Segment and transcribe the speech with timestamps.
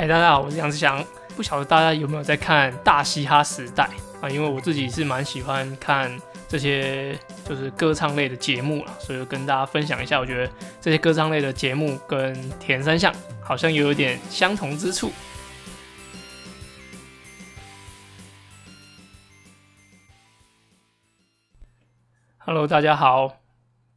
[0.00, 1.04] 嗨，大家好，我是杨志祥。
[1.36, 3.90] 不晓得大家有没有在看《大嘻哈时代》
[4.24, 4.30] 啊？
[4.30, 10.48] 因为我自己是蛮喜欢看这些就是歌唱类的节目啦，所以跟大家分享一下，我觉得
[10.80, 13.12] 这些歌唱类的节目跟田三项
[13.42, 15.10] 好像有一点相同之处。
[22.36, 23.40] Hello，大家好，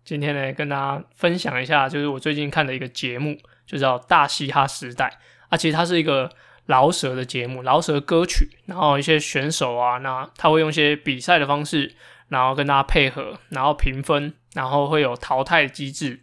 [0.03, 5.07] 今天呢跟大家分享一下，就是我最近看的一个节目，就叫《大嘻哈时代》
[5.51, 6.27] 啊，其实它是一个。
[6.67, 11.93] 饶舌的节目，饶舌歌曲，然后一些选手啊，那他会用一些比赛的方式，
[12.29, 16.21] 然后跟大家配合，然后评分，然后会有淘汰机制。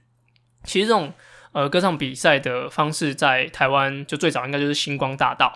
[0.63, 1.13] 其实这种
[1.53, 5.53] 呃歌唱比赛的方式，在台湾就最早应该就是星光大道，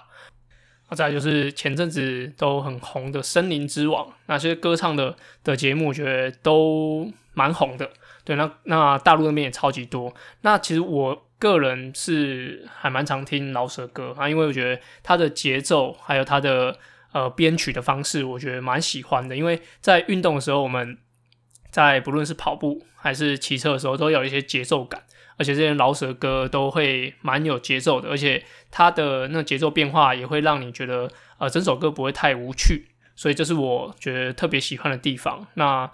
[0.96, 7.88] 再就是前阵子都很红的森林之王，那些歌唱的的节目，我觉得都蛮红的。
[8.24, 10.12] 对，那那大陆那边也超级多。
[10.40, 11.28] 那其实我。
[11.42, 16.78] 个人是还蛮常听饶舌歌啊，因为我觉得他的节奏还有他的
[17.10, 19.34] 呃编曲的方式，我觉得蛮喜欢的。
[19.34, 20.96] 因为在运动的时候，我们
[21.68, 25.02] 在不论是跑步还是骑车的时候，都有一些节奏感，
[25.36, 35.44] 而且这些饶舌歌都会蛮有节奏的，而且它的那节奏变化也会让你觉得呃整首歌不会太无趣，所以这是我觉得特别喜欢的地方。
[35.54, 35.90] 那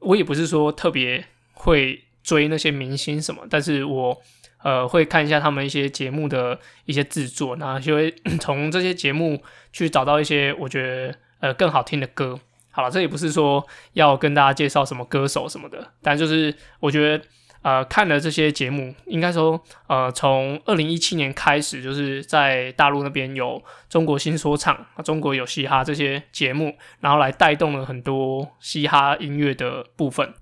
[0.00, 4.20] 我也不是说特别会追那些明星什么，但是我。
[4.62, 12.38] 呃，会看一下他们一些节目的一些制作，然后就会 从这些节目去找到一些我觉得呃更好听的歌。
[12.70, 17.24] 好了，这也不是说要跟大家介绍什么歌手什么的，但就是我觉得
[17.60, 30.32] 呃看了这些节目，应该说呃从二零一七年开始，就是在大陆那边有中国新说唱、中国有嘻哈这些节目，然后来带动了很多嘻哈音乐的部分。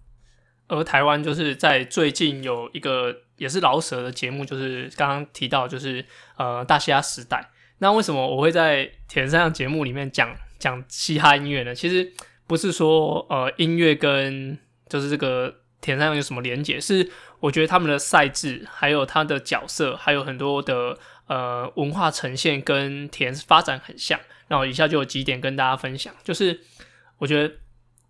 [0.68, 6.04] 而台湾就是在最近有一个也是老舍的节目，就是刚刚提到，就是
[6.36, 7.50] 呃大嘻哈时代。
[7.78, 11.74] 那为什么我会在铁人三项节目里面讲讲嘻哈音乐呢？
[11.74, 12.12] 其实
[12.46, 14.58] 不是说呃音乐跟
[14.90, 17.10] 就是这个铁人三项有什么连结，是
[17.40, 24.20] 我觉得他们的赛制还有他的角色，还有很多的呃文化呈现跟铁人发展很像。
[24.48, 26.60] 那我以下就有几点跟大家分享，就是
[27.16, 27.54] 我觉得。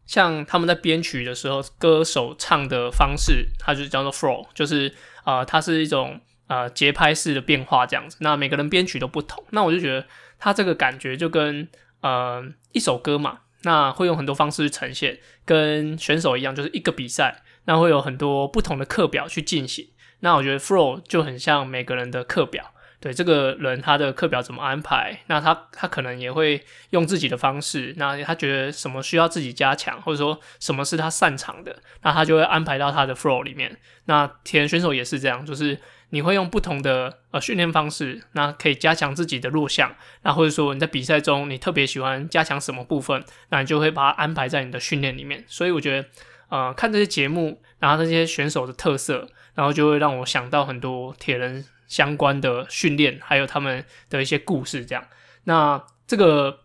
[0.06, 4.92] 像他们在编曲的时候，歌手唱的方式，它就叫做 flow，就是
[5.24, 8.16] 呃，它是一种呃节拍式的变化这样子。
[8.20, 10.06] 那每个人编曲都不同，那我就觉得
[10.38, 11.68] 它这个感觉就跟
[12.00, 19.88] 呃一首歌嘛，那会用很多方式去呈现，跟选手一样，就是一个比赛，那会有很多不同的课表去进行。
[20.20, 22.72] 那我觉得 flow 就很像每个人的课表。
[23.00, 25.20] 对这个人，他的课表怎么安排？
[25.26, 27.94] 那他他可能也会用自己的方式。
[27.96, 33.78] 那他觉得什么需要自己加强，或者说什么是他擅长的，那他就会安排到他的 flow 里面。
[34.04, 39.94] 那铁人选手也是这样，就是你会用不同的呃训练方式，那可以加强自己的弱项。
[40.22, 45.42] 那或者说你在比赛中你特别喜欢加强什么部分，那你就会把它安排在你的训练里面。
[45.46, 46.08] 所以我觉得，
[46.50, 51.64] 呃，看这些节目，然后这些选手的特色，然后就会让我想到很多铁人。
[51.90, 55.04] 相关的训练，还有他们的一些故事，这样。
[55.44, 56.60] 那这个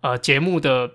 [0.00, 0.90] 呃节目的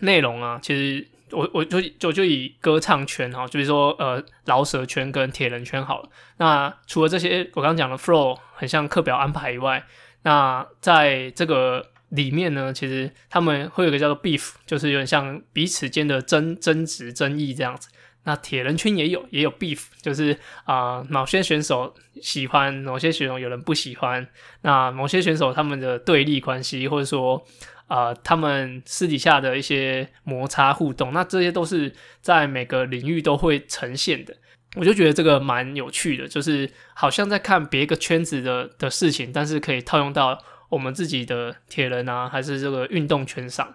[0.00, 6.08] 内容啊，其实我我就就就以歌唱圈哈，就是说呃饶舌圈跟铁人圈好了。
[6.38, 9.84] 那除了这些我刚刚讲的 flow 很像课表安排以外，
[10.22, 17.90] 那在这个里面呢，其实他们会有一个叫做 beef，就是有点像彼此间的争争执、争议这样子。
[18.24, 24.26] 那铁人圈也有也有 beef，就是啊、某些选手喜欢，某些选手有人不喜欢。
[24.62, 27.44] 那某些选手他们的对立关系，或者说
[27.86, 34.36] 啊、他们私底下的一些摩擦互动，那这些都是在每个领域都会呈现的。
[34.76, 40.38] 我就觉得这个蛮有趣的，就是好像在看别个圈子的的事情，但是可以套用到
[40.68, 43.74] 我们自己的铁人啊，还是这个运动圈上。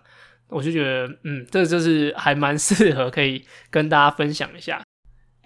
[0.49, 4.81] 我就觉得，嗯，这就是还蛮适合可以跟大家分享一下。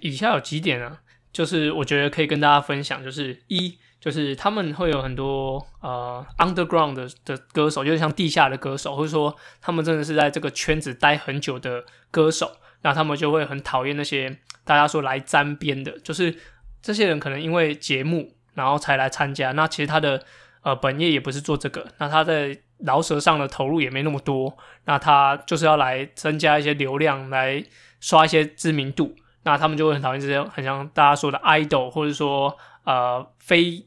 [0.02, 0.98] 以下有几点呢，
[1.32, 16.36] 就是我觉得可以跟大家分享，就是一，就是他们会有很多呃 underground 的的歌手，就是像地下的歌手，或者说他们真的是在这个圈子待很久的歌手，那他们就会很讨厌那些大家说来沾边的，就是
[16.81, 20.24] 这些人可能因为节目然后才来参加，那其实他的
[20.62, 22.60] 呃本业也不是做这个，那他在。
[22.80, 27.64] 饶舌上的投入也没那么多，那他就是要来增加一些流量，来
[28.00, 33.86] 刷一些知名度，那他们就会很讨厌这些很像大家说的 idol，或者说呃非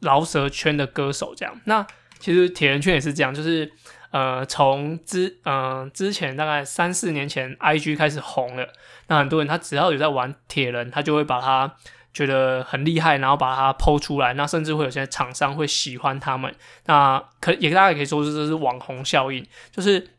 [0.00, 1.60] 饶舌圈的歌手这样。
[1.64, 1.86] 那
[2.18, 3.70] 其实铁人圈也是这样，就是
[4.10, 8.68] 呃，从之嗯、之前大概三四年前，IG 开始红了，
[9.08, 11.74] 那很多人他只要有在玩铁人，他就会把他
[12.12, 16.54] 觉得很厉害，然后把它抛出来，那甚至会有些厂商会喜欢他们，
[16.86, 20.10] 那可也大家可以说是这是网红效应，就是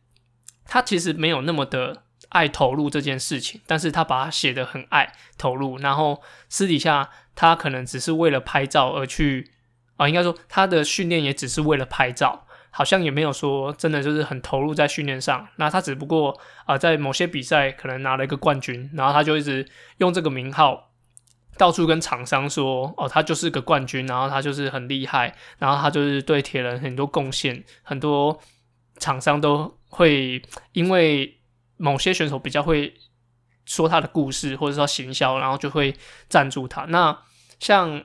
[0.66, 9.52] 他其实没有那么的爱投入这件事情，但是他把它写得很爱投入，然后私底下他可能只是为了拍照而去
[9.98, 12.48] 啊、应该说他的训练也只是为了拍照。
[12.76, 16.36] 好像也没有说真的就是很投入在训练上，那他只不过
[16.66, 20.90] 啊、在某些比赛可能拿了一个冠军，然后他就一直用这个名号
[21.58, 28.40] 到处跟厂商说哦，他就是个冠军，然后他就是很厉害，然后他就是对铁人很多贡献，很多
[28.98, 30.42] 厂商都会
[30.72, 31.40] 因为
[31.78, 32.94] 某些选手比较会
[33.66, 35.96] 说他的故事或者说行销，然后就会
[36.30, 36.86] 赞助他。
[36.86, 37.18] 那
[37.60, 38.04] 像。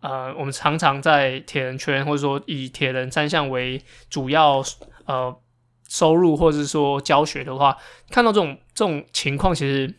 [0.00, 4.62] 呃，我们常常在铁人圈，或者说以铁人三项为主要
[5.06, 5.36] 呃
[5.88, 7.76] 收入，或者是说教学的话，
[8.08, 9.92] 看到这种这种情况，其实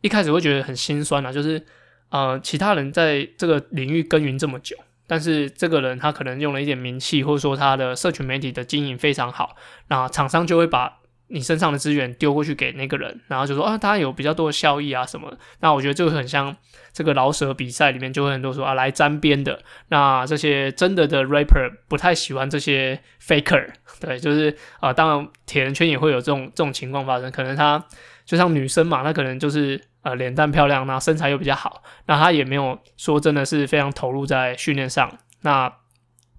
[0.00, 1.30] 一开始会觉得很心酸啊。
[1.30, 1.64] 就是
[2.10, 4.76] 呃，其他人在这个领域耕耘这么久，
[5.06, 9.56] 但是这个人他可能用了一点名气，或者说他的社群媒体的经营非常好，
[9.88, 10.98] 那厂商就会把。
[11.28, 15.36] 你身上的资源丢过去给那个人，然后就说啊，他有比较多的效益啊什么。
[15.58, 16.56] 那我觉得就很像
[16.92, 19.60] 这个饶舌比赛里面就会很多说啊来沾边的。
[19.88, 23.68] 那这些真的的 rapper 不太喜欢这些 faker，
[23.98, 27.28] 对，就是啊、当然铁人圈也会有这种这种情况发生。
[27.32, 27.84] 可能他
[28.24, 35.18] 就像女生嘛，那可能就是呃脸蛋漂亮，那身材又比较好，那他也没有说真的是非常投入在训练上。
[35.40, 35.72] 那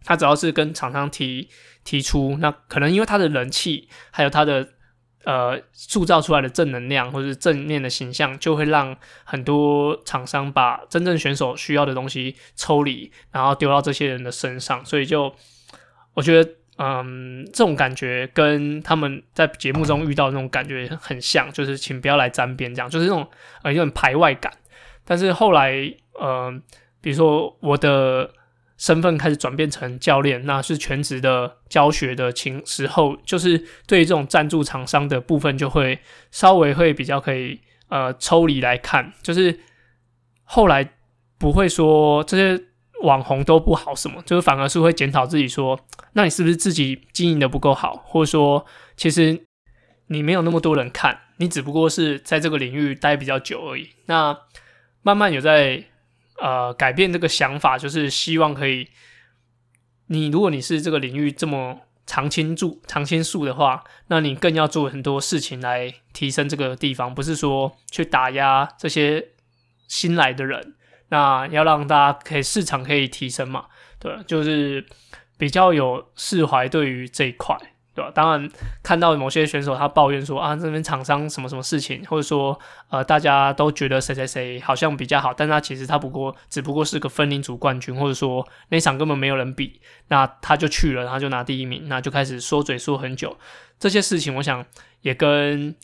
[0.06, 1.50] 他只要是跟厂商提
[1.84, 4.70] 提出，那可能因为他的人气还有他的。
[5.26, 14.86] 呃，塑造出来的正能量或者是正面的形象，就会让很多厂商把真正选手需要的东西抽离，然后丢到这些人的身上。
[14.86, 15.36] 所以就
[16.14, 23.28] 我觉得，嗯，这种感觉跟他们在节目中遇到那种感觉很像，就是请不要来沾边，这样就是那种
[23.64, 24.52] 呃有点排外感。
[25.04, 25.74] 但是后来，
[26.14, 26.54] 呃，
[27.02, 28.32] 比如说我的。
[28.80, 33.58] 身份开始转变成教练，那是全职的教学的情时候，就是
[33.88, 35.98] 对于这种赞助厂商的部分，就会
[36.30, 37.60] 稍微会比较可以
[37.90, 39.62] 呃抽离来看，就是
[40.44, 40.88] 后来
[41.40, 42.66] 不会说这些
[43.04, 45.80] 网红都不好什么，就是反而是会检讨自己说，
[46.14, 48.66] 那你是不是自己经营的不够好，或者说
[48.96, 49.46] 其实
[50.08, 53.90] 你没有那么多人看，你只不过是在这个领域待比较久而已。
[54.06, 54.38] 那
[55.02, 55.86] 慢慢有在。
[56.40, 58.88] 呃，改变这个想法，就是希望可以。
[60.06, 69.30] 你如果你是这个领域这么常青树、常青树的话，那你更要做很多事情来提升这个地方，不是说去打压这些
[69.88, 70.76] 新来的人。
[71.10, 73.66] 那要让大家可以市场可以提升嘛？
[74.00, 74.86] 对，就是
[75.38, 77.58] 比较有释怀对于这一块。
[77.98, 78.12] 对吧？
[78.14, 78.48] 当然，
[78.84, 82.56] 看到某些选手他抱怨说啊，这边厂商什么什么事情，或者说
[82.92, 93.36] 呃，大家都觉得谁谁谁好像比较好，但他其实他不过只不过是个分龄组冠军，或者说那场根本没有人比，那他就去了，他就拿第一名，那就开始说嘴说很久。
[93.80, 94.64] 这些事情，我想
[95.02, 95.76] 也跟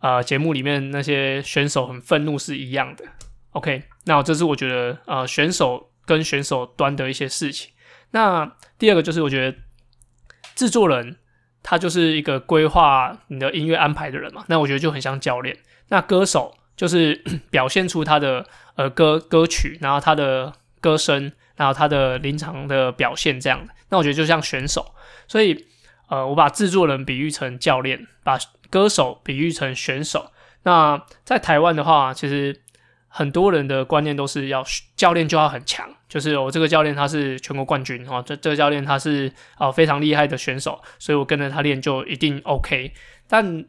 [0.00, 3.06] 呃节目里面那些选手很愤怒是一样的。
[3.54, 7.72] OK，那这是我觉得呃选手跟选手端的一些事情。
[8.12, 9.58] 那第二个就是我觉得
[10.54, 11.16] 制作人。
[11.66, 15.56] 他就是一个规划你的音乐安排的人嘛，那我觉得就很像教练。
[15.88, 17.14] 那歌手就是
[17.48, 20.52] 表现出他的呃歌歌曲，然后他的
[20.82, 23.72] 歌声，然后他的临场的表现这样的。
[23.88, 24.94] 那我觉得就像选手，
[25.26, 25.64] 所以
[26.10, 28.38] 呃，我把制作人比喻成教练，把
[28.68, 30.32] 歌手比喻成选手。
[30.64, 32.60] 那在台湾的话，其实。
[33.16, 34.64] 很多人的观念都是要
[34.96, 42.92] 教练就要很强，就是我这个教练他是全国冠军哦，这这个教练他是啊非常厉害的选手，所以我跟着他练就一定 OK。
[43.28, 43.64] 但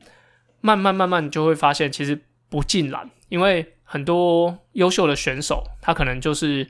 [0.61, 6.67] 慢慢慢慢就会发现，其实不尽然，因为很多优秀的选手，他可能就是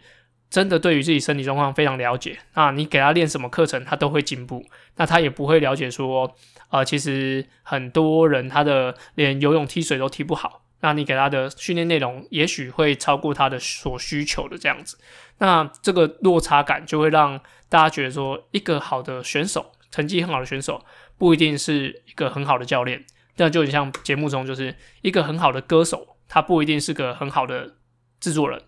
[0.50, 4.66] 真的对于自己身体状况非常了解，那你给他练什么课程，他都会进步。
[4.98, 6.36] 那他也不会了解说，
[6.72, 10.64] 呃，其实很多人他的连游泳、踢水都踢不好。
[10.82, 14.98] 那你给他的训练内容也许会超过他的所需求的这样子，
[15.40, 17.40] 那这个落差感就会让
[17.70, 20.86] 大家觉得说，一个好的选手，成绩很好的选手，
[21.18, 23.04] 不一定是一个很好的教练。
[23.36, 27.76] 这样就很像节目中，就是一个很好的歌手，他不一定是个很好的
[28.20, 28.62] 制作人。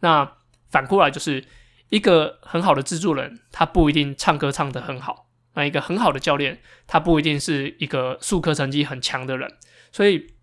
[0.00, 0.32] 那
[0.70, 1.44] 反过来就是
[1.90, 5.28] 一个很好的制作人，他不一定唱歌唱得很好。
[5.54, 9.52] 那一个很好的教练，他不一定是一个数科成绩很强的人。
[9.92, 10.34] 所以。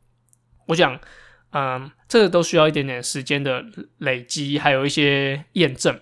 [0.68, 1.00] 我讲，
[1.52, 3.66] 嗯，这个都需要一点点时间的
[3.98, 6.00] 累积，还有一些验证。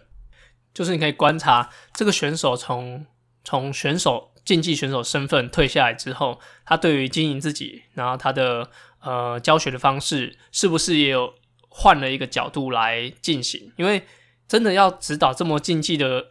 [0.74, 3.06] 就是你可以观察这个选手从
[3.46, 8.70] 从选手竞技选手身份退下来之后，他对于经营自己，然后他的
[9.00, 11.34] 呃教学的方式，是不是也有
[11.70, 13.72] 换了一个角度来进行？
[13.78, 14.06] 因为
[14.48, 16.28] 真的要指导这么竞技的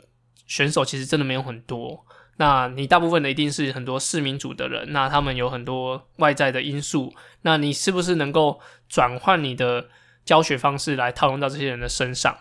[0.46, 2.04] 选手，其实真的没有很多。
[2.36, 9.86] 那你大部分的一定是很多市民组的人，那他们有很多外在的因素，那你是不是能够转换你的
[10.24, 12.36] 教学方式来套用到这些人的身上？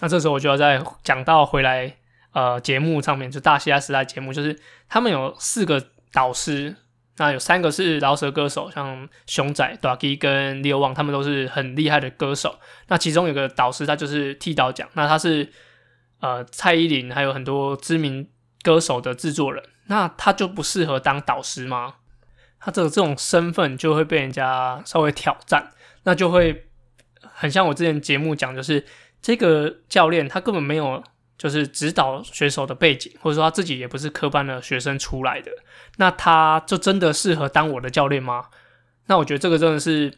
[0.00, 1.96] 那这时候我就要再讲到回来，
[2.32, 6.76] 呃，节目上面就大嘻哈时代节目，就是他们有四个导师，
[7.16, 12.58] 那有三个是饶舌歌手，像熊仔、大支跟 Lil Wang，他们都是很厉害的歌手。
[12.88, 15.50] 那其中有个导师，他就是剃刀奖，那他是
[16.20, 18.28] 呃蔡依林还有很多知名。
[18.64, 21.96] 歌手的制作人，那他就不适合当导师吗？
[22.58, 25.70] 他这个这种身份就会被人家稍微挑战，
[26.04, 26.68] 那就会
[27.20, 28.86] 很像我之前节目讲，就是
[29.20, 31.04] 这个教练他根本没有
[31.36, 35.50] 就是指导选手的背景，或者说他自己也不是科班的学生出来的，
[35.98, 38.46] 那他就真的适合当我的教练吗？
[39.06, 40.10] 那我觉得这个真的是，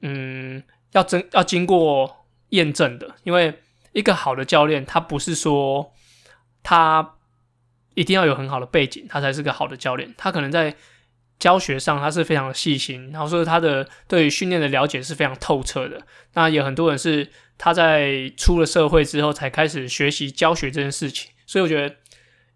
[0.00, 5.92] 嗯，要真要经过验证的，因为一个好的教练，他不是说
[6.64, 7.14] 他。
[7.94, 10.14] 一定要有很好的背景，他才是个好的教练。
[10.16, 10.74] 他可能在
[11.38, 16.00] 教学上，他是非常细心，然后说他的对于训练的了解是非常透彻的。
[16.34, 21.32] 那有很多人是他在出了社会之后才开始学习教学这件事情。
[21.46, 21.96] 所以我觉得，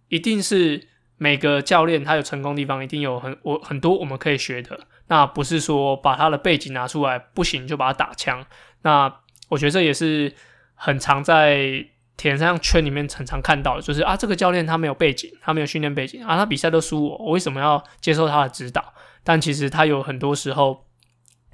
[0.08, 4.78] 一定是每个教练他有成功的地方，一定有很我很多我们可以学的。
[5.08, 8.46] 那不是说把他的背景拿出来不行就把他打枪。
[8.82, 10.32] 那我觉得这也是
[10.74, 11.86] 很常在。
[12.16, 18.94] 铁人三项圈里面常常看到的就是啊，这个教练他没有背景，他没有训练背景啊，他比赛都输我，我为什么要接受他的指导？
[19.22, 20.86] 但其实他有很多时候，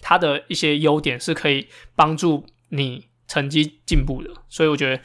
[0.00, 1.66] 他的一些优点是可以
[1.96, 4.30] 帮助你成绩进步的。
[4.48, 5.02] 所以我觉得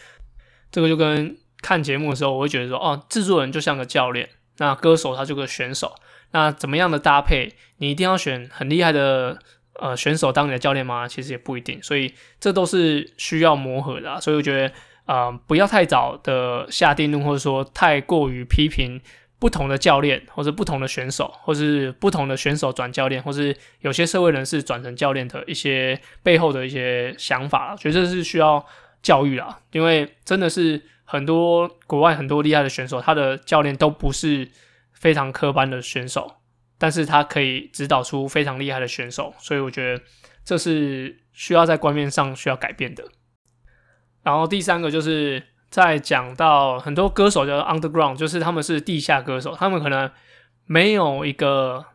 [0.70, 5.96] 这个就跟看节目的时候，我会觉得说，哦，制作人就像个教练，那歌手他就个选手，
[6.34, 9.40] 那怎么样的搭配，你一定要选很厉害的
[9.80, 11.08] 呃选手当你的教练吗？
[11.08, 14.22] 其实也不一定，所以这都是需要磨合的。
[14.22, 14.72] 所以我觉得。
[15.08, 19.02] 啊、呃，不要太早的下定论，或者说太过于批评
[19.40, 28.66] 不同的教练，或者不同的选手，或是不同的选手转教练，或是有些社会人士转成教练的一些背后的一些想法，我觉得这是需要
[29.02, 29.60] 教育啊。
[29.72, 34.50] 因为真的是很多国外很多厉害的选手，他的教练都不是
[34.92, 36.38] 非常科班的选手，
[36.78, 40.04] 但是他可以指导出非常厉害的选手，所以我觉得
[40.44, 43.06] 这是需要在观念上需要改变的。
[44.28, 50.12] 然后第三个就是在讲到很多歌手叫 underground，就是他们是地下歌手，他们可能
[50.66, 51.86] 没有一个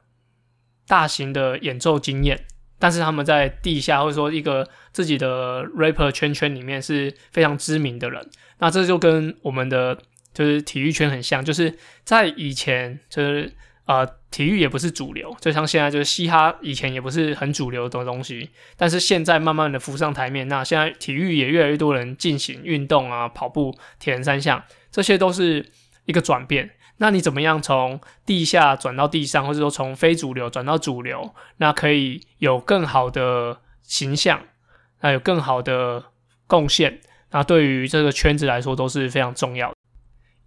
[0.86, 2.46] 大型的演奏经验，
[2.78, 8.26] 但是他们在地下或者说一个自己的 rapper 圈圈里面是非常知名的人。
[8.60, 9.98] 那这就跟我们的
[10.32, 13.52] 就是体育圈很像，就是在以前就是。
[13.84, 20.46] 呃，体育也不是主流，就像现在就是嘻哈，以前也不是很主流的东西，但是现在慢慢的浮上台面。
[20.46, 25.66] 那现在体育也越来越多人进行运动啊，跑步、铁人三项，这些都是
[26.04, 26.70] 一个转变。
[26.98, 34.44] 那你怎么样从地下转到地上，或者说从非主流转到主流，那可以有更好的形象，
[35.00, 36.04] 那有更好的
[36.46, 37.00] 贡献，
[37.32, 39.74] 那对于这个圈子来说都是非常重要的。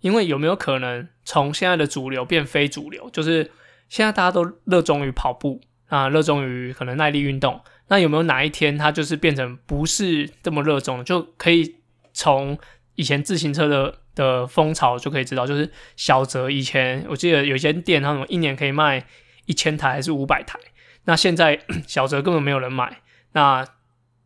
[0.05, 3.09] 因为有没有可能从现在的主流变非主流？
[3.09, 3.49] 就是
[3.89, 7.59] 现在大家都热衷于跑步啊，热衷于可能耐力运动。
[7.87, 11.77] 那有没有哪一天它就是变成不是这么热衷，就可以
[12.13, 12.55] 从
[12.93, 19.07] 以前自行车的的风潮就可以知道，就是小泽以前我记得有一间店，他们一年可以卖
[19.47, 20.59] 一千台还是五百台。
[21.05, 23.01] 那现在 小泽根本没有人买。
[23.31, 23.67] 那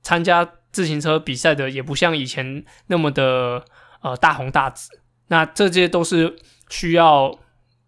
[0.02, 3.64] 参加自行车比赛的也不像以前那么的
[4.02, 5.00] 呃大红大紫。
[5.30, 6.36] 那这些都是
[6.70, 7.40] 需要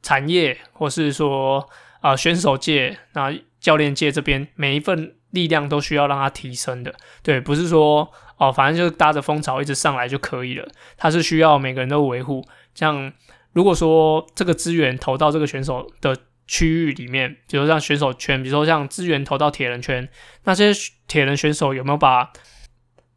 [0.02, 1.70] 产业，或是说
[2.00, 6.96] 啊、选手界、那教练界这边每一份力量都需要让它提升的。
[7.22, 10.68] 对，不是说哦，反正就搭着风潮一直上来就可以了。
[10.98, 12.44] 它是需要每个人都维护。
[12.74, 13.14] 像
[13.54, 16.18] 如果说这个资源投到这个选手的
[16.48, 20.10] 区域里面，比如像选手圈，比如说像资源投到铁人圈，
[20.46, 20.72] 那些
[21.08, 22.32] 铁人选手有没有把？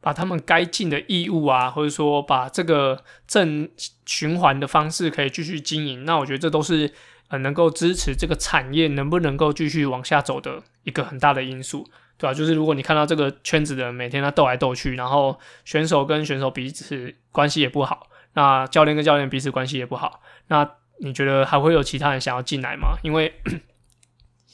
[0.04, 3.66] 把他们该尽的义务啊，或者说把这个正
[4.04, 6.92] 循环的方式可以继续经营，那我觉得这都是
[7.28, 20.68] 呃能够支持这个产业能不能够继续往下走的一个很大的因素，对吧、就是如果你看到这个圈子的人每天他斗来斗去，然后选手跟选手彼此关系也不好，那教练跟教练彼此关系也不好，那
[21.00, 22.98] 你觉得还会有其他人想要进来吗？
[23.02, 23.32] 因为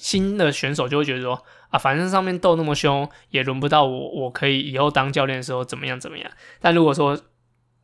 [0.00, 1.45] 新的选手就会觉得说。
[1.71, 4.09] 啊，反正上面斗那么凶，也轮不到我。
[4.23, 6.28] 我可以以后当教练的时候怎么样怎么样？
[6.61, 7.16] 但如果说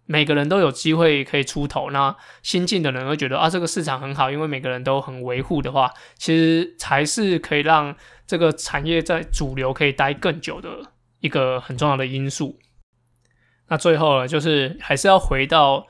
[0.07, 1.93] 每个人都有机会可以出头。
[1.93, 7.95] 那新进的人会觉得啊，这个市场很好，因为每个人都很维护的话，其实才是可以让
[8.27, 10.69] 这个产业在主流可以待更久的
[11.21, 12.59] 一个很重要的因素。
[13.69, 15.87] 那最后呢，就是还是要回到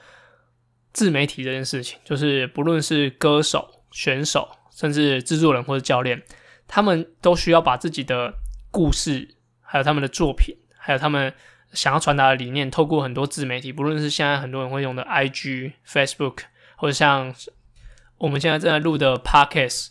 [0.92, 6.22] 自媒体这件事情，就是不论是歌手、选手，甚至制作人或者教练，
[6.68, 8.34] 他们都需要把自己的
[8.70, 11.32] 故事，还有他们的作品，还有他们
[11.72, 16.40] 想要传达的理念，透过很多自媒体，不论是现在很多人会用的 IG、Facebook，
[16.76, 17.34] 或者像
[18.18, 19.88] 我们现在正在录的 Podcast，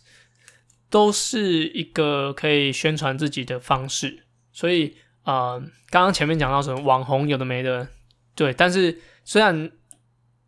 [0.89, 4.24] 都是一个可以宣传自己的方式。
[4.54, 7.88] 所以，呃，刚刚前面讲到什么网红有的没的，
[8.36, 9.72] 对，但是虽然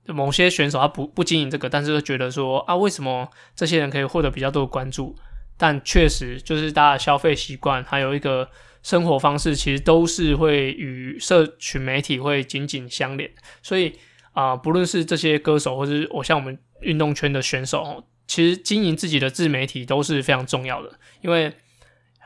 [0.07, 5.15] 某些选手他不不经营这个，但是觉得说啊，为什么这些人可以获得比较多的关注？
[5.57, 8.49] 但确实就是大家的消费习惯，还有一个
[8.83, 13.31] 生活方式，其实都是会与社群媒体会紧紧相连。
[13.61, 13.93] 所以
[14.33, 21.53] 啊、不论是这些歌手，或是我像我们运动圈的选手，其实经营自己的自媒体都是非常重要的，因为。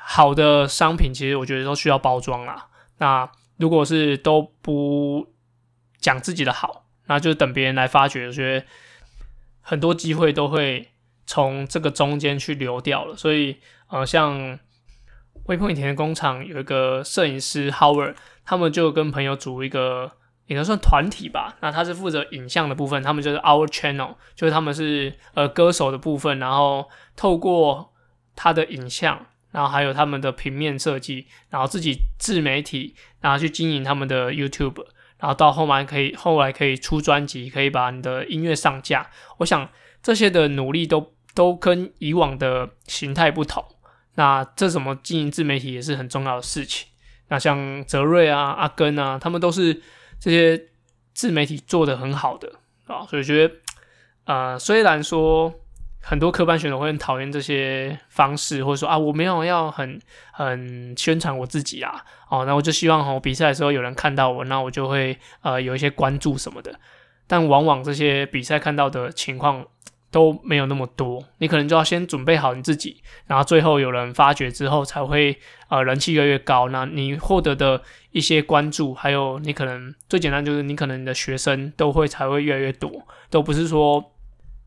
[0.04, 2.68] 好的商品，其实我觉得都需要包装啦。
[2.98, 5.28] 那如果是都不
[6.00, 8.28] 讲自己的好，那就等别人来发掘。
[8.28, 8.66] 我觉得
[9.62, 10.90] 很多机会都会
[11.26, 13.16] 从这个中间去流掉了。
[13.16, 13.58] 所以，
[13.90, 14.60] 呃，像
[15.46, 18.16] 微碰影田的工厂有一个摄影师 Howard，
[18.46, 20.12] 他们就跟朋友组一个，
[20.48, 21.58] 也能算团体吧。
[21.62, 27.94] 那他是负责影像的部分，他们就是 Our Channel，就是他们是呃歌手的部分，然后透过
[28.36, 29.28] 他的影像。
[29.52, 34.86] 然后还有他们的平面设计，然后自己自媒体，然后去经营他们的 YouTube，
[35.22, 39.10] 然后到后面可以后来可以出专辑，可以把你的音乐上架。
[39.38, 39.70] 我想
[40.04, 43.64] 这些的努力都都跟以往的形态不同。
[44.16, 46.90] 那这怎么经营自媒体也是很重要的事情。
[47.30, 49.82] 那像泽瑞啊、阿根啊，他们都是
[50.20, 50.62] 这些
[51.14, 52.52] 自媒体做得很好的
[52.88, 53.54] 啊，所以觉得
[54.26, 55.54] 呃，虽然说。
[56.04, 60.00] 很多科班选手会很讨厌这些方式，或者说啊，我没有要很
[60.34, 66.74] 很宣传我自己啊，哦，那我就希望哦，比赛的时候有人看到我，那我就会呃有一些关注什么的。
[67.28, 69.66] 但往往这些比赛看到的情况
[70.10, 75.38] 都没有那么多，你可能就要先准备好你自己，然后最后有人发掘之后，才会
[75.70, 76.68] 呃人气越来越高。
[76.70, 84.12] 那你获得的一些关注，还有你可能最简单就是你可能你的学生都会才会越来越多，都不是说。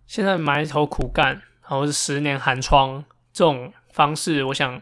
[0.06, 4.80] 现在埋头苦干，然后是十年寒窗这种方式，我想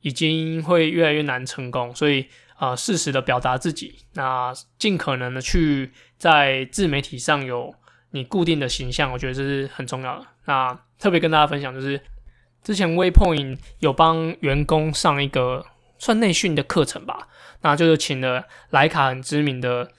[0.00, 1.94] 已经会越来越难成功。
[1.94, 2.22] 所以
[2.56, 7.74] 啊，呃，适时的表达自己，那尽可能的去在自媒体上有
[8.10, 10.26] 你固定的形象，我觉得这是很重要的。
[10.44, 12.00] 那特别跟大家分享，就是
[12.62, 15.66] 之前 Waypoint 有帮员工上一个
[15.98, 17.28] 算内训的课程吧，
[17.62, 19.90] 那就是请了莱卡很知名的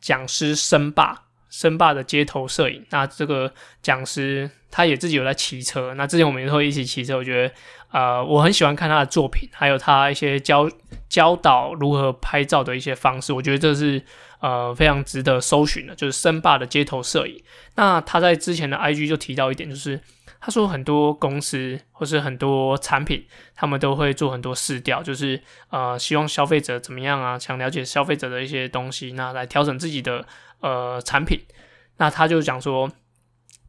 [0.00, 1.26] 讲师申爸。
[1.50, 5.92] 森爸的街头摄影，那这个讲师他也自己有在骑车。
[5.94, 7.54] 那之前我们也会一起骑车，我觉得
[7.90, 10.70] 呃我很喜欢看他的作品，还有他一些教
[11.08, 14.00] 教导如何拍照的一些方式，我觉得这是
[14.40, 17.42] 呃非常值得搜寻的，就是森爸的街头摄影。
[17.74, 20.00] 那他在之前的 IG 就提到一点，就是
[20.40, 30.26] 他说很多公司或是很多产品，他们都会做很多市调，就是呃希望消费者怎么样啊，想了解消费者的一些东西，那来调整自己的。
[30.62, 31.40] 呃，产品，
[31.96, 32.92] 那他就讲说，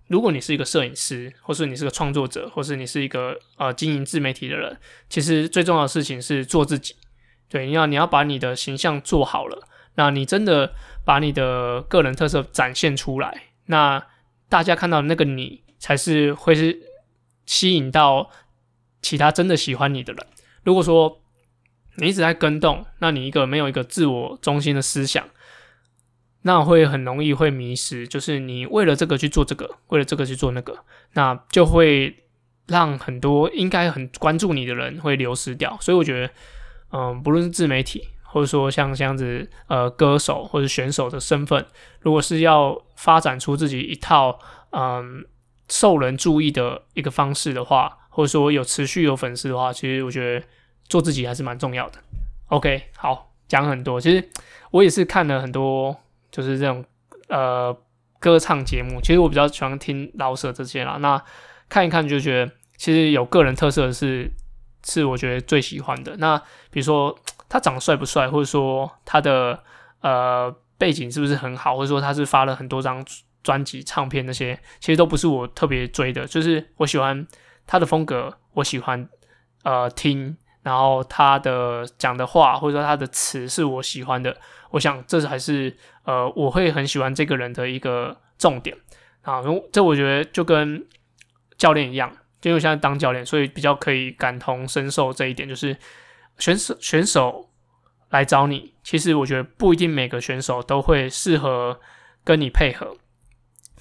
[0.09, 6.97] 如果你是一个摄影师，或是你是个创作者，或是你是一个呃经营自媒体的人，其实最重要的事情是做自己。
[7.47, 10.73] 对，你要你要把你的形象做好了，那你真的
[11.05, 14.05] 把你的个人特色展现出来，那
[14.49, 16.79] 大家看到那个你，才是会是
[17.45, 18.29] 吸引到
[19.01, 20.25] 其他真的喜欢你的人。
[20.63, 21.21] 如果说
[21.97, 25.27] 你一直在跟动，那你一个没有一个自我中心的思想。
[26.43, 30.75] 那会很容易会迷失，就是你为了这个去做这个，为了这个去做那个，
[31.13, 32.15] 那就会
[32.65, 35.77] 让很多应该很关注你的人会流失掉。
[35.79, 36.33] 所以我觉得，
[36.93, 41.63] 嗯，不论是自媒体，或者说像这样子，呃，歌手或者选手的身份，
[41.99, 44.39] 如果是要发展出自己一套，
[44.71, 45.23] 嗯，
[45.71, 50.45] 受人注意的一个方式的话，或者说有持续有粉丝的话，其实我觉得
[50.87, 51.97] 做自己还是蛮重要的。
[52.49, 54.29] OK，好，讲很多，其实
[54.69, 55.97] 我也是看了很多。
[56.31, 56.81] 就是这种
[57.27, 57.77] 呃
[58.17, 60.95] 歌唱节目，其实我比较喜欢听老舍这些啦。
[61.01, 61.21] 那
[61.67, 64.31] 看一看就觉得，其实有个人特色是
[64.85, 66.15] 是我觉得最喜欢的。
[66.19, 66.37] 那
[66.69, 67.13] 比如说
[67.49, 69.61] 他长得帅不帅，或者说他的
[69.99, 73.05] 呃背景是不是很好，或者说他是发了很多张
[73.43, 76.25] 专辑、唱片那些，其实都不是我特别追的。
[76.25, 77.25] 就是我喜欢
[77.65, 79.07] 他的风格，我喜欢
[79.63, 84.37] 呃听，然后他的讲的话或者说他的词是我喜欢的，
[84.71, 88.77] 我想这才是呃我会很喜欢这个人的一个重点
[89.21, 89.41] 啊。
[89.71, 90.85] 这我觉得就跟
[91.57, 92.11] 教练一样，
[92.43, 95.75] 因为我现在当教练，所以比较可以感同身受这一点，就是
[96.37, 97.49] 选手选手
[98.09, 101.79] 来找你，其实我觉得不一定每个选手都会适合
[102.23, 102.97] 跟你配合，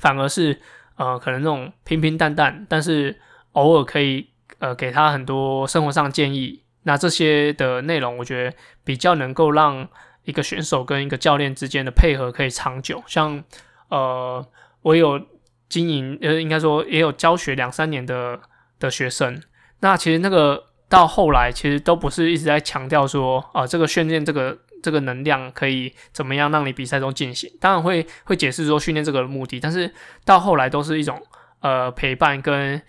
[0.01, 0.61] 反而是
[0.97, 3.21] 呃可能那种平平淡淡，但是
[3.53, 6.63] 偶尔可以呃给他很多生活上建议。
[6.83, 9.87] 那这些的内容，我觉得比较能够让
[10.25, 13.03] 一个选手跟一个教练之间的配合可以长久。
[13.07, 13.45] 像
[13.89, 14.45] 呃，
[14.83, 15.21] 我有
[15.69, 18.41] 经营，呃，应该说也有教学两三年的
[18.79, 19.43] 的学生。
[19.81, 27.51] 那其实那个到后来，其实都不是一直在强调说，啊、这个训练这个这个能量可以怎么样让你比赛中进行。
[27.61, 29.93] 当然会会解释说训练这个目的，但是
[30.25, 31.21] 到后来都是一种
[31.61, 32.81] 呃陪伴跟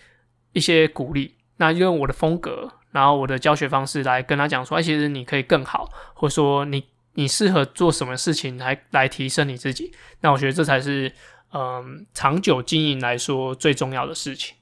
[0.54, 1.36] 一些鼓励。
[1.58, 2.73] 那用我的风格。
[2.91, 9.93] 然后我的教学方式来跟他讲说，哎，其实你可以更好，或者说你你适合做什么事情来来提升你自己。
[10.19, 11.10] 那我觉得这才是
[11.54, 14.58] 嗯、长久经营来说最重要的事情。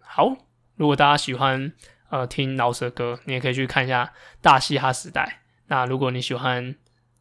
[0.00, 0.34] 好，
[0.76, 1.70] 如果大家喜欢
[2.08, 4.04] 呃听饶舌歌，你也可以去看一下
[4.40, 5.40] 《大嘻哈时代》。
[5.70, 6.74] 那如果你喜欢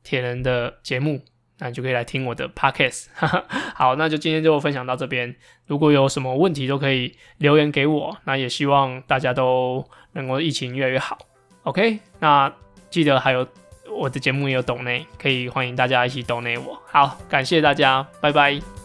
[0.03, 1.21] 铁人的节目，
[1.59, 3.09] 那你就可以来听我的 podcast。
[3.75, 5.35] 好，那就今天就分享到这边。
[5.67, 8.17] 如果有什么问题，都可以留言给我。
[8.23, 11.17] 那也希望大家都能够疫情越来越好。
[11.63, 12.51] OK，那
[12.89, 13.47] 记得还有
[13.91, 16.81] 我的节目也有抖内，可以欢迎大家一起抖内我。
[16.87, 18.78] 好，感谢大家，拜拜。